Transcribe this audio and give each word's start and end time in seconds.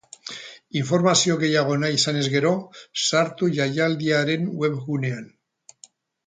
Informazio 0.79 1.35
gehiago 1.43 1.75
nahi 1.83 1.97
izanez 2.01 2.23
gero, 2.37 2.53
sartu 3.03 3.51
jaialdiaren 3.59 4.49
web 4.65 4.81
gunean. 4.89 5.29